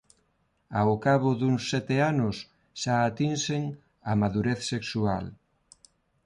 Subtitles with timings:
[0.79, 2.35] Ao cabo duns sete anos
[2.81, 3.63] xa atinxen
[4.11, 5.25] a madurez sexual.